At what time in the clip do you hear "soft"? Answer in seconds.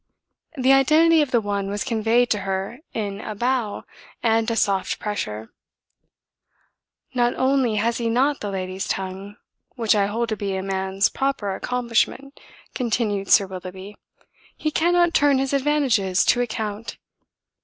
4.55-4.97